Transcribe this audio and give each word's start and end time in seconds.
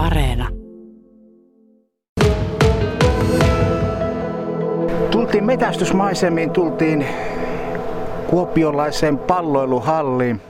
Areena. 0.00 0.48
Tultiin 5.10 5.44
metästysmaisemiin, 5.44 6.50
tultiin 6.50 7.06
kuopiolaiseen 8.26 9.18
palloiluhalliin. 9.18 10.40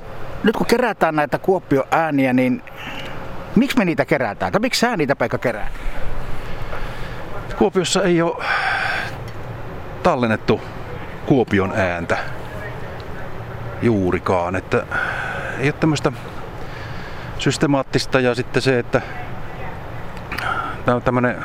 Nyt 0.45 0.57
kun 0.57 0.67
kerätään 0.67 1.17
näitä 1.17 1.39
Kuopion 1.39 1.85
ääniä, 1.91 2.33
niin 2.33 2.63
miksi 3.57 3.79
me 3.79 3.85
niitä 3.85 4.05
kerätään? 4.05 4.53
Tai 4.53 4.61
miksi 4.61 4.81
sä 4.81 4.97
niitä 4.97 5.17
Pekka 5.17 5.39
kerää? 5.39 5.69
Kuopiossa 7.59 8.03
ei 8.03 8.23
ole 8.23 8.45
tallennettu 10.03 10.61
Kuopion 11.27 11.73
ääntä 11.77 12.19
juurikaan. 13.83 14.57
Että 14.57 14.87
ei 15.59 15.67
ole 15.67 15.73
tämmöistä 15.73 16.13
systemaattista 17.39 18.21
ja 18.21 18.35
sitten 18.35 18.63
se, 18.63 18.79
että 18.79 19.01
tämmöinen 21.05 21.45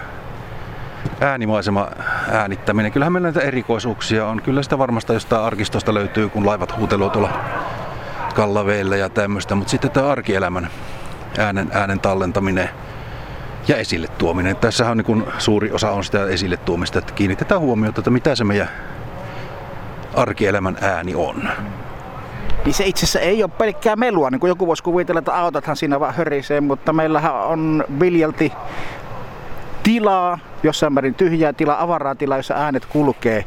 äänimaisema 1.22 1.88
äänittäminen. 2.32 2.92
Kyllähän 2.92 3.14
meillä 3.14 3.28
näitä 3.28 3.48
erikoisuuksia 3.48 4.28
on. 4.28 4.42
Kyllä 4.42 4.64
sitä 4.64 4.78
varmasta 4.78 5.14
jostain 5.14 5.42
arkistosta 5.42 5.94
löytyy, 5.94 6.30
kun 6.30 6.46
laivat 6.46 6.78
huutelua 6.78 7.10
tuolla 7.10 7.30
kallaveillä 8.36 8.96
ja 8.96 9.10
tämmöistä. 9.10 9.56
Mutta 9.56 9.72
sitten 9.72 9.92
tämä 9.92 10.08
arkielämän 10.08 10.70
äänen, 11.38 11.70
äänen 11.74 12.00
tallentaminen 12.00 12.70
ja 13.68 13.78
esille 13.78 14.08
tuominen. 14.08 14.56
Tässä 14.56 14.90
on 14.90 14.98
niin 14.98 15.26
suuri 15.38 15.72
osa 15.72 15.92
on 15.92 16.04
sitä 16.04 16.26
esille 16.26 16.58
tuomista, 16.58 17.00
että 17.00 17.14
kiinnitetään 17.14 17.62
huomiota, 17.62 18.02
että 18.02 18.12
mitä 18.12 18.36
se 18.36 18.44
meidän 18.44 18.70
arkielämän 20.16 20.78
ääni 20.82 21.16
on 21.16 21.50
niin 22.66 22.74
se 22.74 22.86
itse 22.86 23.06
asiassa 23.06 23.20
ei 23.20 23.44
ole 23.44 23.52
pelkkää 23.58 23.96
melua, 23.96 24.30
niin 24.30 24.40
kuin 24.40 24.48
joku 24.48 24.68
voisi 24.68 24.84
kuvitella, 24.84 25.20
että 25.20 25.36
autothan 25.36 25.76
siinä 25.76 26.00
vaan 26.00 26.14
hörisee, 26.14 26.62
mutta 26.62 26.94
meillähän 26.94 27.34
on 27.34 27.84
viljelti 28.00 28.52
tilaa, 29.86 30.40
jossain 30.64 30.94
määrin 30.94 31.16
tyhjää 31.16 31.54
tilaa, 31.54 31.84
avaraa 31.84 32.16
tilaa, 32.16 32.38
jossa 32.38 32.54
äänet 32.54 32.86
kulkee. 32.86 33.46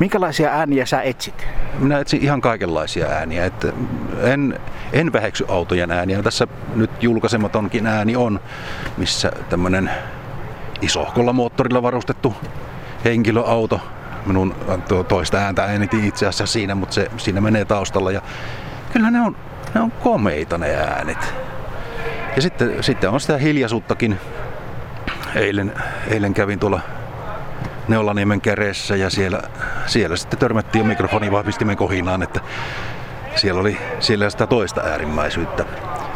Minkälaisia 0.00 0.50
ääniä 0.50 0.86
sä 0.86 1.02
etsit? 1.02 1.46
Minä 1.78 1.98
etsin 1.98 2.22
ihan 2.22 2.40
kaikenlaisia 2.40 3.06
ääniä. 3.06 3.44
Että 3.44 3.72
en, 4.22 4.60
en 4.92 5.12
väheksy 5.12 5.44
autojen 5.48 5.90
ääniä. 5.90 6.22
Tässä 6.22 6.46
nyt 6.74 7.02
julkaisematonkin 7.02 7.86
ääni 7.86 8.16
on, 8.16 8.40
missä 8.96 9.32
tämmöinen 9.48 9.90
isohkolla 10.82 11.32
moottorilla 11.32 11.82
varustettu 11.82 12.34
henkilöauto 13.04 13.80
minun 14.26 14.54
toista 15.08 15.38
ääntä 15.38 15.64
äänitin 15.64 16.04
itse 16.04 16.26
asiassa 16.26 16.52
siinä, 16.52 16.74
mutta 16.74 16.94
se 16.94 17.10
siinä 17.16 17.40
menee 17.40 17.64
taustalla. 17.64 18.10
Ja 18.10 18.22
kyllä 18.92 19.10
ne 19.10 19.20
on, 19.20 19.36
ne 19.74 19.80
on 19.80 19.90
komeita 19.90 20.58
ne 20.58 20.76
äänet. 20.76 21.34
Ja 22.36 22.42
sitten, 22.42 22.82
sitten 22.82 23.10
on 23.10 23.20
sitä 23.20 23.38
hiljaisuuttakin. 23.38 24.18
Eilen, 25.34 25.72
eilen 26.08 26.34
kävin 26.34 26.58
tuolla 26.58 26.80
Neulaniemen 27.88 28.40
käreessä 28.40 28.96
ja 28.96 29.10
siellä, 29.10 29.42
siellä 29.86 30.16
sitten 30.16 30.38
törmättiin 30.38 30.80
jo 30.80 30.88
mikrofonivahvistimen 30.88 31.76
kohinaan, 31.76 32.22
että 32.22 32.40
siellä 33.36 33.60
oli 33.60 33.78
siellä 34.00 34.30
sitä 34.30 34.46
toista 34.46 34.80
äärimmäisyyttä. 34.80 35.64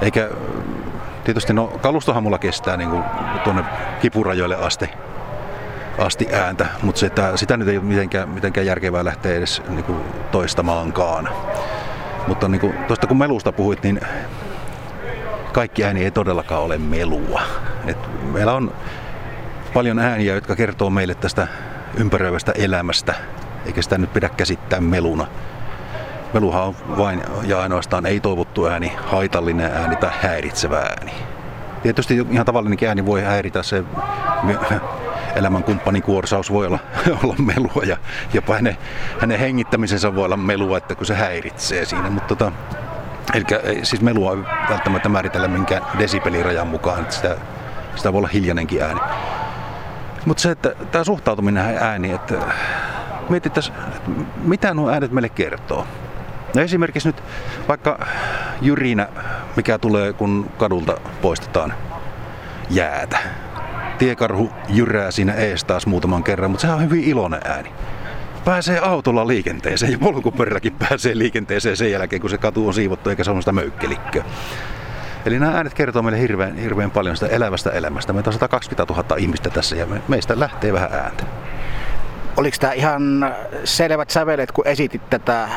Eikä 0.01 0.29
tietysti 1.25 1.53
no 1.53 1.67
kalustohan 1.67 2.23
mulla 2.23 2.39
kestää 2.39 2.77
niin 2.77 2.91
kuin 2.91 3.05
tuonne 3.45 3.65
kipurajoille 4.01 4.57
asti 4.57 4.91
asti 5.99 6.29
ääntä, 6.33 6.67
mutta 6.83 6.99
sitä, 6.99 7.37
sitä 7.37 7.57
nyt 7.57 7.69
ei 7.69 7.77
ole 7.77 7.85
mitenkään, 7.85 8.29
mitenkään 8.29 8.67
järkevää 8.67 9.05
lähteä 9.05 9.35
edes 9.35 9.63
niin 9.69 9.85
kuin 9.85 9.99
toistamaankaan. 10.31 11.29
Mutta 12.27 12.49
niin 12.49 12.61
kuin, 12.61 12.75
tuosta 12.87 13.07
kun 13.07 13.19
melusta 13.19 13.53
puhuit, 13.53 13.83
niin 13.83 14.01
kaikki 15.53 15.85
ääni 15.85 16.05
ei 16.05 16.11
todellakaan 16.11 16.63
ole 16.63 16.79
melua. 16.79 17.43
Et 17.87 17.99
meillä 18.33 18.53
on 18.53 18.73
paljon 19.77 19.99
ääniä, 19.99 20.35
jotka 20.35 20.57
kertoo 20.57 20.91
meille 20.91 21.15
tästä 21.15 21.47
ympäröivästä 21.97 22.53
elämästä, 22.53 23.15
eikä 23.67 23.83
sitä 23.83 23.99
nyt 23.99 24.13
pidä 24.13 24.29
käsittää 24.29 24.81
meluna. 24.81 25.27
Meluhan 26.35 26.63
on 26.63 26.75
vain 26.97 27.23
ja 27.47 27.61
ainoastaan 27.61 28.07
ei-toivottu 28.07 28.67
ääni, 28.67 28.93
haitallinen 29.07 29.71
ääni 29.73 29.97
tai 29.97 30.11
häiritsevä 30.23 30.79
ääni. 30.79 31.13
Tietysti 31.83 32.27
ihan 32.31 32.47
tavallinenkin 32.47 32.89
ääni 32.89 33.07
voi 33.07 33.23
häiritä 33.23 33.63
se 33.63 33.85
elämänkumppanin 35.37 36.03
kuorsaus 36.03 36.53
voi 36.53 36.67
olla, 36.67 36.79
olla 37.25 37.35
melua 37.39 37.83
ja 37.87 37.97
jopa 38.35 38.55
hänen, 38.55 38.77
hänen 39.21 39.39
hengittämisensä 39.39 40.15
voi 40.15 40.25
olla 40.25 40.37
melua, 40.37 40.79
että 40.79 40.95
kun 40.95 41.07
se 41.07 41.15
häiritsee 41.15 41.85
siinä. 41.85 42.11
Mutta 42.11 42.37
tota, 42.37 42.53
eli 43.35 43.45
siis 43.83 44.03
melua 44.03 44.33
ei 44.33 44.69
välttämättä 44.71 45.09
määritellä 45.09 45.49
minkään 45.49 45.83
desibelirajan 45.99 46.67
mukaan, 46.67 47.01
että 47.01 47.15
sitä, 47.15 47.37
sitä 47.97 48.13
voi 48.13 48.19
olla 48.19 48.29
hiljainenkin 48.29 48.83
ääni. 48.83 49.01
Mutta 50.27 50.41
se, 50.41 50.51
että 50.51 50.75
tämä 50.93 51.05
suhtautuminen 51.05 51.79
ääni, 51.81 52.13
että 52.13 52.35
mietittäisiin, 53.29 53.77
että 53.97 54.11
mitä 54.43 54.75
nuo 54.75 54.91
äänet 54.91 55.13
meille 55.13 55.29
kertoo. 55.29 55.87
No 56.55 56.63
esimerkiksi 56.63 57.09
nyt 57.09 57.23
vaikka 57.69 58.07
jyrinä, 58.63 59.09
mikä 59.57 59.79
tulee 59.79 60.13
kun 60.13 60.51
kadulta 60.59 60.97
poistetaan 61.23 61.75
jäätä 62.71 63.19
tiekarhu 63.99 64.51
jyrää 64.69 65.11
siinä 65.11 65.33
ees 65.33 65.65
taas 65.65 65.87
muutaman 65.87 66.25
kerran, 66.25 66.51
mutta 66.51 66.63
sehän 66.63 66.77
on 66.77 66.85
hyvin 66.85 67.05
iloinen 67.05 67.41
ääni. 67.45 67.73
Pääsee 68.45 68.79
autolla 68.79 69.27
liikenteeseen 69.27 69.93
ja 69.93 69.99
polkupyörälläkin 69.99 70.77
pääsee 70.89 71.19
liikenteeseen 71.19 71.77
sen 71.77 71.91
jälkeen, 71.91 72.21
kun 72.21 72.31
se 72.31 72.39
katu 72.39 72.69
on 72.69 72.75
siivottu 72.75 73.11
eikä 73.11 73.25
se 73.25 73.31
on 73.31 73.43
sitä 73.43 73.53
möykkelikköä. 73.53 74.25
Eli 75.27 75.39
nämä 75.39 75.57
äänet 75.57 75.75
kertoo 75.75 76.03
meille 76.03 76.21
hirveän, 76.21 76.57
hirveän 76.57 76.91
paljon 76.91 77.17
sitä 77.17 77.29
elävästä 77.29 77.71
elämästä. 77.71 78.13
Meitä 78.13 78.31
on 78.31 78.35
120 78.35 78.95
000 78.95 79.17
ihmistä 79.17 79.51
tässä 79.51 79.77
ja 79.77 79.87
meistä 80.09 80.41
lähtee 80.41 80.73
vähän 80.73 80.93
ääntä. 80.93 81.25
Oliko 82.37 82.57
tämä 82.61 82.73
ihan 82.73 83.35
selvät 83.65 84.11
sävelet, 84.11 84.53
kun 84.53 84.67
esitit 84.67 85.11
tätä 85.11 85.49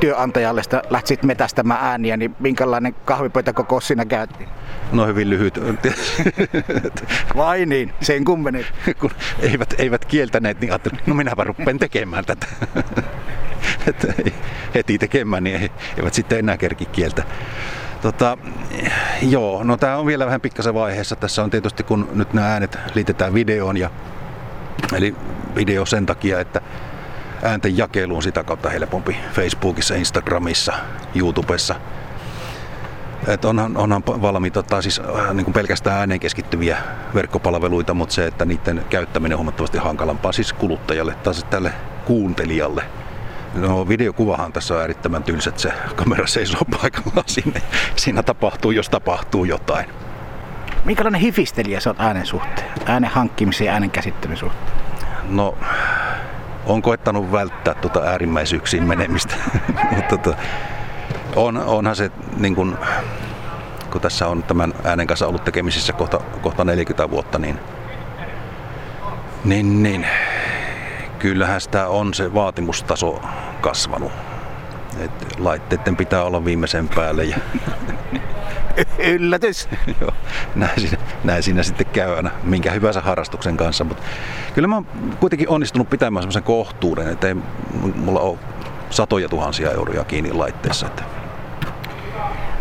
työnantajalle, 0.00 0.60
että 0.60 0.82
lähtisit 0.90 1.22
metästämään 1.22 1.84
ääniä, 1.84 2.16
niin 2.16 2.36
minkälainen 2.38 2.94
kahvipöytäkokous 3.04 3.86
siinä 3.86 4.04
käytiin? 4.04 4.48
No 4.92 5.06
hyvin 5.06 5.30
lyhyt. 5.30 5.58
Vai 7.36 7.66
niin, 7.66 7.92
sen 8.00 8.24
kummeni. 8.24 8.66
kun 9.00 9.10
eivät, 9.40 9.74
eivät 9.78 10.04
kieltäneet, 10.04 10.60
niin 10.60 10.72
ajattelin, 10.72 10.98
no 11.06 11.14
minäpä 11.14 11.44
ruppen 11.44 11.78
tekemään 11.78 12.24
tätä. 12.24 12.46
että 13.86 14.14
heti 14.74 14.98
tekemään, 14.98 15.44
niin 15.44 15.70
eivät 15.96 16.14
sitten 16.14 16.38
enää 16.38 16.56
kerki 16.56 16.86
kieltä. 16.86 17.22
Tota, 18.04 18.38
joo, 19.22 19.64
no 19.64 19.76
tämä 19.76 19.96
on 19.96 20.06
vielä 20.06 20.26
vähän 20.26 20.40
pikkasen 20.40 20.74
vaiheessa. 20.74 21.16
Tässä 21.16 21.44
on 21.44 21.50
tietysti, 21.50 21.82
kun 21.82 22.08
nyt 22.12 22.32
nämä 22.32 22.52
äänet 22.52 22.78
liitetään 22.94 23.34
videoon, 23.34 23.76
ja, 23.76 23.90
eli 24.94 25.14
video 25.54 25.86
sen 25.86 26.06
takia, 26.06 26.40
että 26.40 26.60
äänten 27.42 27.78
jakeluun 27.78 28.22
sitä 28.22 28.44
kautta 28.44 28.70
helpompi 28.70 29.16
Facebookissa, 29.32 29.94
Instagramissa, 29.94 30.72
YouTubessa– 31.14 31.74
et 33.28 33.44
onhan, 33.44 33.76
onhan 33.76 34.02
valmiita, 34.06 34.62
tai 34.62 34.82
siis 34.82 35.00
äh, 35.00 35.34
niin 35.34 35.44
kuin 35.44 35.54
pelkästään 35.54 35.98
ääneen 35.98 36.20
keskittyviä 36.20 36.78
verkkopalveluita, 37.14 37.94
mutta 37.94 38.14
se, 38.14 38.26
että 38.26 38.44
niiden 38.44 38.84
käyttäminen 38.90 39.36
on 39.36 39.38
huomattavasti 39.38 39.78
hankalampaa 39.78 40.32
siis 40.32 40.52
kuluttajalle 40.52 41.14
tai 41.14 41.34
siis 41.34 41.46
tälle 41.50 41.72
kuuntelijalle. 42.04 42.84
No 43.54 43.88
videokuvahan 43.88 44.52
tässä 44.52 44.74
on 44.74 44.84
erittäin 44.84 45.22
tylsä, 45.22 45.50
että 45.50 45.62
se 45.62 45.72
kamera 45.96 46.26
seisoo 46.26 46.62
paikallaan 46.80 47.24
sinne. 47.26 47.62
Siinä 47.96 48.22
tapahtuu, 48.22 48.70
jos 48.70 48.88
tapahtuu 48.88 49.44
jotain. 49.44 49.86
Minkälainen 50.84 51.20
hifistelijä 51.20 51.80
sä 51.80 51.90
oot 51.90 52.00
äänen 52.00 52.26
suhteen? 52.26 52.68
Äänen 52.86 53.10
hankkimisen 53.10 53.64
ja 53.66 53.72
äänen 53.72 53.90
käsittelyn 53.90 54.36
suhteen? 54.36 54.76
No, 55.28 55.58
on 56.66 56.82
koettanut 56.82 57.32
välttää 57.32 57.74
tuota 57.74 58.00
äärimmäisyyksiin 58.00 58.84
menemistä. 58.84 59.34
mutta 59.96 60.16
tota, 60.16 60.36
on, 61.36 61.56
onhan 61.56 61.96
se, 61.96 62.10
niin 62.36 62.54
kun, 62.54 62.78
kun 63.90 64.00
tässä 64.00 64.28
on 64.28 64.42
tämän 64.42 64.74
äänen 64.84 65.06
kanssa 65.06 65.26
ollut 65.26 65.44
tekemisissä 65.44 65.92
kohta, 65.92 66.20
kohta 66.42 66.64
40 66.64 67.10
vuotta, 67.10 67.38
niin, 67.38 67.58
niin, 69.44 69.82
niin 69.82 70.06
kyllähän 71.18 71.60
sitä 71.60 71.88
on 71.88 72.14
se 72.14 72.34
vaatimustaso 72.34 73.22
kasvanut. 73.64 74.12
Et 75.00 75.38
laitteiden 75.38 75.96
pitää 75.96 76.24
olla 76.24 76.44
viimeisen 76.44 76.88
päälle. 76.88 77.24
Ja 77.24 77.36
Yllätys! 78.98 79.68
Joo, 80.00 80.10
näin 80.54 80.80
siinä, 80.80 80.96
näin 81.24 81.42
siinä 81.42 81.62
sitten 81.62 81.86
käy 81.86 82.16
aina 82.16 82.30
minkä 82.42 82.70
hyvänsä 82.70 83.00
harrastuksen 83.00 83.56
kanssa. 83.56 83.84
Mutta 83.84 84.02
kyllä 84.54 84.68
mä 84.68 84.74
oon 84.74 84.86
kuitenkin 85.20 85.48
onnistunut 85.48 85.90
pitämään 85.90 86.22
semmoisen 86.22 86.42
kohtuuden, 86.42 87.08
että 87.08 87.28
ei 87.28 87.34
mulla 87.94 88.20
ole 88.20 88.38
satoja 88.90 89.28
tuhansia 89.28 89.70
euroja 89.70 90.04
kiinni 90.04 90.32
laitteessa. 90.32 90.86
Että 90.86 91.02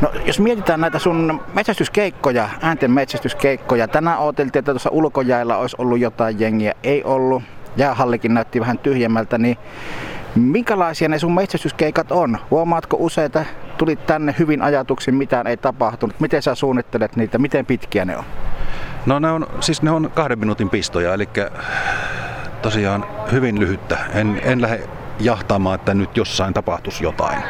No, 0.01 0.11
jos 0.25 0.39
mietitään 0.39 0.81
näitä 0.81 0.99
sun 0.99 1.41
metsästyskeikkoja, 1.53 2.49
äänten 2.61 2.91
metsästyskeikkoja, 2.91 3.87
tänään 3.87 4.19
odoteltiin, 4.19 4.59
että 4.59 4.71
tuossa 4.71 4.89
ulkojäällä 4.89 5.57
olisi 5.57 5.75
ollut 5.79 5.99
jotain 5.99 6.39
jengiä, 6.39 6.73
ei 6.83 7.03
ollut. 7.03 7.43
Jäähallikin 7.77 8.33
näytti 8.33 8.59
vähän 8.59 8.77
tyhjemmältä, 8.77 9.37
niin 9.37 9.57
minkälaisia 10.35 11.09
ne 11.09 11.19
sun 11.19 11.35
metsästyskeikat 11.35 12.11
on? 12.11 12.37
Huomaatko 12.51 12.97
useita, 12.99 13.45
tulit 13.77 14.05
tänne 14.05 14.35
hyvin 14.39 14.61
ajatuksin, 14.61 15.15
mitään 15.15 15.47
ei 15.47 15.57
tapahtunut. 15.57 16.19
Miten 16.19 16.41
sä 16.41 16.55
suunnittelet 16.55 17.15
niitä, 17.15 17.37
miten 17.37 17.65
pitkiä 17.65 18.05
ne 18.05 18.17
on? 18.17 18.23
No 19.05 19.19
ne 19.19 19.31
on, 19.31 19.47
siis 19.59 19.81
ne 19.81 19.91
on 19.91 20.11
kahden 20.13 20.39
minuutin 20.39 20.69
pistoja, 20.69 21.13
eli 21.13 21.29
tosiaan 22.61 23.05
hyvin 23.31 23.59
lyhyttä. 23.59 23.97
En, 24.13 24.41
en 24.43 24.61
lähde 24.61 24.89
jahtaamaan, 25.19 25.75
että 25.75 25.93
nyt 25.93 26.17
jossain 26.17 26.53
tapahtuisi 26.53 27.03
jotain. 27.03 27.43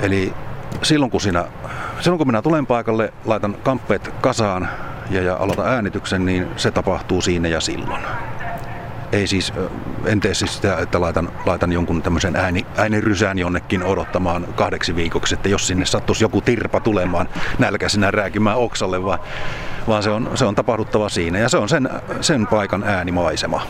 Eli 0.00 0.34
silloin 0.82 1.10
kun, 1.10 1.20
sinä, 1.20 1.44
silloin 2.00 2.18
kun 2.18 2.26
minä 2.26 2.42
tulen 2.42 2.66
paikalle, 2.66 3.12
laitan 3.24 3.56
kamppeet 3.62 4.14
kasaan 4.20 4.68
ja, 5.10 5.22
ja 5.22 5.36
aloitan 5.36 5.68
äänityksen, 5.68 6.26
niin 6.26 6.48
se 6.56 6.70
tapahtuu 6.70 7.20
siinä 7.20 7.48
ja 7.48 7.60
silloin. 7.60 8.02
Ei 9.12 9.26
siis, 9.26 9.52
en 10.04 10.20
tee 10.20 10.34
siis 10.34 10.54
sitä, 10.54 10.76
että 10.78 11.00
laitan, 11.00 11.32
laitan 11.46 11.72
jonkun 11.72 12.02
tämmöisen 12.02 12.36
ääni, 12.36 12.66
äänirysään 12.76 13.38
jonnekin 13.38 13.82
odottamaan 13.82 14.46
kahdeksi 14.54 14.96
viikoksi, 14.96 15.34
että 15.34 15.48
jos 15.48 15.66
sinne 15.66 15.86
sattuisi 15.86 16.24
joku 16.24 16.40
tirpa 16.40 16.80
tulemaan 16.80 17.28
nälkäisenä 17.58 18.10
rääkimään 18.10 18.56
oksalle, 18.56 19.04
vaan, 19.04 19.18
vaan 19.88 20.02
se, 20.02 20.10
on, 20.10 20.30
se 20.34 20.44
on 20.44 20.54
tapahduttava 20.54 21.08
siinä 21.08 21.38
ja 21.38 21.48
se 21.48 21.56
on 21.56 21.68
sen, 21.68 21.90
sen 22.20 22.46
paikan 22.46 22.82
äänimaisema. 22.82 23.62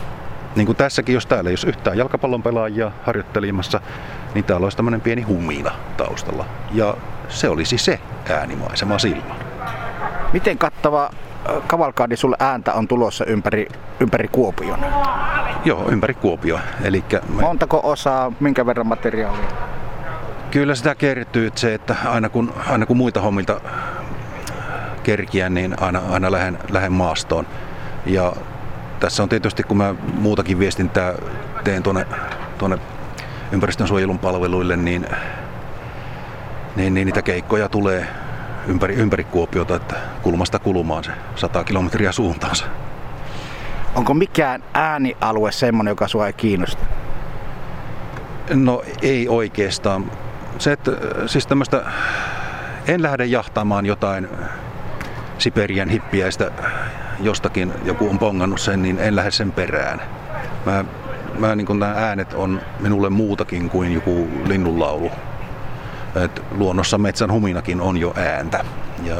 Niin 0.55 0.65
kuin 0.65 0.75
tässäkin, 0.75 1.13
jos 1.13 1.25
täällä 1.25 1.49
ei 1.49 1.51
olisi 1.51 1.67
yhtään 1.67 1.97
jalkapallon 1.97 2.43
pelaajia 2.43 2.91
harjoittelimassa, 3.05 3.81
niin 4.33 4.45
täällä 4.45 4.65
olisi 4.65 4.77
tämmöinen 4.77 5.01
pieni 5.01 5.21
humina 5.21 5.71
taustalla. 5.97 6.45
Ja 6.71 6.97
se 7.29 7.49
olisi 7.49 7.77
se 7.77 7.99
äänimaisema 8.29 8.99
silloin. 8.99 9.39
Miten 10.33 10.57
kattava 10.57 11.09
kavalkaadi 11.67 12.17
sulle 12.17 12.35
ääntä 12.39 12.73
on 12.73 12.87
tulossa 12.87 13.25
ympäri, 13.25 13.67
ympäri 13.99 14.27
Kuopion? 14.27 14.79
Joo, 15.65 15.89
ympäri 15.91 16.13
Kuopio. 16.13 16.59
Elikkä 16.83 17.21
me... 17.35 17.41
Montako 17.41 17.81
osaa, 17.83 18.31
minkä 18.39 18.65
verran 18.65 18.87
materiaalia? 18.87 19.45
Kyllä 20.51 20.75
sitä 20.75 20.95
kertyy 20.95 21.51
se, 21.55 21.73
että 21.73 21.95
aina 22.05 22.29
kun, 22.29 22.53
aina 22.67 22.85
kun 22.85 22.97
muita 22.97 23.21
hommilta 23.21 23.61
kerkiä, 25.03 25.49
niin 25.49 25.81
aina, 25.81 26.01
aina 26.09 26.31
lähden, 26.31 26.59
lähden 26.69 26.91
maastoon. 26.91 27.47
Ja 28.05 28.33
tässä 28.99 29.23
on 29.23 29.29
tietysti, 29.29 29.63
kun 29.63 29.77
mä 29.77 29.95
muutakin 30.13 30.59
viestintää 30.59 31.13
teen 31.63 31.83
tuonne, 31.83 32.05
tuonne 32.57 32.77
ympäristönsuojelun 33.51 34.19
palveluille, 34.19 34.75
niin, 34.75 35.05
niin, 36.75 36.93
niin 36.93 37.05
niitä 37.05 37.21
keikkoja 37.21 37.69
tulee 37.69 38.07
ympäri, 38.67 38.95
ympäri 38.95 39.23
Kuopiota, 39.23 39.75
että 39.75 39.95
kulmasta 40.21 40.59
kulmaan 40.59 41.03
se 41.03 41.11
100 41.35 41.63
kilometriä 41.63 42.11
suuntaansa. 42.11 42.65
Onko 43.95 44.13
mikään 44.13 44.63
äänialue 44.73 45.51
semmoinen, 45.51 45.91
joka 45.91 46.07
sua 46.07 46.27
ei 46.27 46.33
kiinnosta? 46.33 46.85
No 48.53 48.83
ei 49.01 49.27
oikeastaan. 49.29 50.11
Se, 50.59 50.71
että 50.71 50.91
siis 51.25 51.47
tämmöistä, 51.47 51.83
en 52.87 53.01
lähde 53.01 53.25
jahtaamaan 53.25 53.85
jotain 53.85 54.27
Siperian 55.37 55.89
hippiäistä 55.89 56.51
jostakin, 57.19 57.73
joku 57.85 58.09
on 58.09 58.19
pongannut 58.19 58.61
sen, 58.61 58.81
niin 58.81 58.99
en 58.99 59.15
lähde 59.15 59.31
sen 59.31 59.51
perään. 59.51 60.01
Mä, 60.65 60.85
mä 61.39 61.55
niin 61.55 61.79
nämä 61.79 61.93
äänet 61.97 62.33
on 62.33 62.61
minulle 62.79 63.09
muutakin 63.09 63.69
kuin 63.69 63.93
joku 63.93 64.27
linnunlaulu. 64.45 65.11
Et 66.15 66.41
luonnossa 66.51 66.97
metsän 66.97 67.31
huminakin 67.31 67.81
on 67.81 67.97
jo 67.97 68.13
ääntä. 68.15 68.65
Ja 69.03 69.15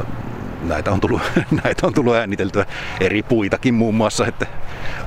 näitä 0.61 0.91
on, 0.91 1.01
tullut, 1.01 1.21
näitä 1.63 1.87
on 1.87 1.93
tullut 1.93 2.15
ääniteltyä 2.15 2.65
eri 2.99 3.23
puitakin 3.23 3.73
muun 3.73 3.95
muassa, 3.95 4.27
että 4.27 4.45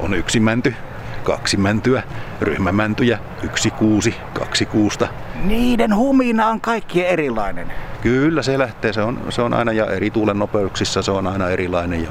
on 0.01 0.15
yksi 0.15 0.41
mänty, 0.41 0.75
kaksi 1.23 1.57
mäntyä, 1.57 2.03
ryhmämäntyjä, 2.41 3.19
yksi 3.43 3.71
kuusi, 3.71 4.15
kaksi 4.39 4.67
kuusta. 4.67 5.09
Niiden 5.45 5.97
humina 5.97 6.49
on 6.49 6.61
kaikki 6.61 7.07
erilainen. 7.07 7.73
Kyllä 8.01 8.43
se 8.43 8.59
lähtee, 8.59 8.93
se 8.93 9.03
on, 9.03 9.21
se 9.29 9.43
on 9.43 9.55
aina 9.55 9.73
ja 9.73 9.87
eri 9.87 10.11
tuulen 10.11 10.39
nopeuksissa 10.39 11.03
se 11.03 11.11
on 11.11 11.27
aina 11.27 11.49
erilainen 11.49 12.03
ja 12.03 12.11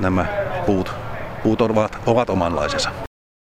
nämä 0.00 0.26
puut, 0.66 0.94
puut 1.42 1.60
ovat, 1.60 1.98
ovat 2.06 2.30
omanlaisensa. 2.30 3.07